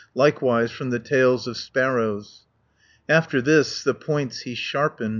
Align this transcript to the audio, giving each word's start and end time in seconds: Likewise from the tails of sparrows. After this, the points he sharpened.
Likewise 0.15 0.71
from 0.71 0.89
the 0.89 0.97
tails 0.97 1.45
of 1.45 1.57
sparrows. 1.57 2.47
After 3.07 3.39
this, 3.39 3.83
the 3.83 3.93
points 3.93 4.39
he 4.39 4.55
sharpened. 4.55 5.09